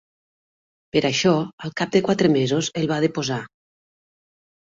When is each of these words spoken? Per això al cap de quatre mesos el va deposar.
Per 0.95 1.01
això 1.09 1.33
al 1.67 1.75
cap 1.81 1.91
de 1.97 2.01
quatre 2.09 2.31
mesos 2.37 2.69
el 2.81 2.89
va 2.93 2.99
deposar. 3.05 3.37